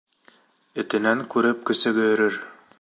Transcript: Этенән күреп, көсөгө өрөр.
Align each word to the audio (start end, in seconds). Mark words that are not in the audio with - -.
Этенән 0.83 1.21
күреп, 1.35 1.63
көсөгө 1.71 2.11
өрөр. 2.17 2.43